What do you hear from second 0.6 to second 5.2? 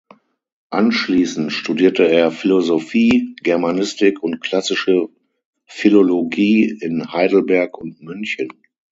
Anschließend studierte er Philosophie, Germanistik und klassische